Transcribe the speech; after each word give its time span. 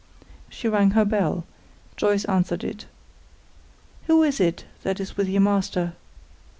She 0.49 0.67
rang 0.67 0.89
her 0.97 1.05
bell; 1.05 1.45
Joyce 1.95 2.25
answered 2.25 2.63
it. 2.63 2.87
"Who 4.07 4.23
is 4.23 4.39
it 4.39 4.65
that 4.81 4.99
is 4.99 5.15
with 5.15 5.29
your 5.29 5.41
master?" 5.41 5.93